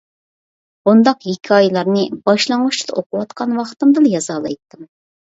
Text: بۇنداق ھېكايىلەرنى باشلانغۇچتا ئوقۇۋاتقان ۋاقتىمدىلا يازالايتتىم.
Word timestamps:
بۇنداق 0.87 1.25
ھېكايىلەرنى 1.25 2.05
باشلانغۇچتا 2.29 2.95
ئوقۇۋاتقان 3.01 3.53
ۋاقتىمدىلا 3.59 4.11
يازالايتتىم. 4.15 4.87